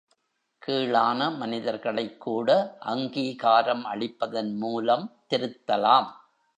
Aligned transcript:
கீழான 0.61 1.29
மனிதர்களைக்கூட 1.29 2.49
அங்கீகாரம் 2.79 3.85
அளிப்பதன் 3.85 4.53
மூலம் 4.57 5.05
திருத்தலாம். 5.29 6.09